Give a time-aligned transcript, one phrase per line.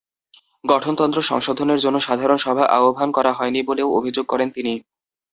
[0.63, 4.73] গঠনতন্ত্র সংশোধনের জন্য সাধারণ সভা আহ্বান করা হয়নি বলেও অভিযোগ করেন তিনি।